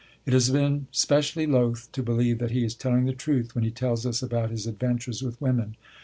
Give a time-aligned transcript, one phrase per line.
[0.25, 3.69] It has been specially loth to believe that he is telling the truth when he
[3.69, 5.75] tells us about his adventures with women.